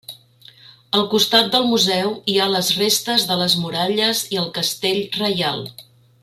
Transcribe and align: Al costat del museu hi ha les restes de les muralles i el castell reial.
Al 0.99 1.03
costat 1.11 1.51
del 1.55 1.67
museu 1.73 2.09
hi 2.33 2.39
ha 2.39 2.47
les 2.55 2.71
restes 2.79 3.27
de 3.33 3.37
les 3.43 3.57
muralles 3.67 4.23
i 4.37 4.41
el 4.45 4.49
castell 4.57 5.05
reial. 5.21 5.63